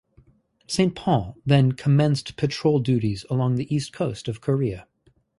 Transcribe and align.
"Saint 0.65 0.95
Paul" 0.95 1.37
then 1.45 1.73
commenced 1.73 2.35
patrol 2.35 2.79
duties 2.79 3.23
along 3.29 3.53
the 3.57 3.71
east 3.71 3.93
coast 3.93 4.27
of 4.27 4.41
Korea. 4.41 4.87